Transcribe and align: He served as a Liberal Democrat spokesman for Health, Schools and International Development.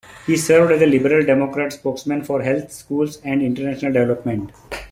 He 0.25 0.35
served 0.35 0.71
as 0.71 0.81
a 0.81 0.87
Liberal 0.87 1.23
Democrat 1.23 1.71
spokesman 1.73 2.23
for 2.23 2.41
Health, 2.41 2.71
Schools 2.71 3.21
and 3.23 3.43
International 3.43 3.93
Development. 3.93 4.51